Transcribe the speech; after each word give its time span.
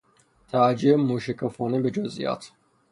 توجه 0.51 0.95
موشکافانه 0.95 1.81
به 1.81 1.91
جزئیات 1.91 2.51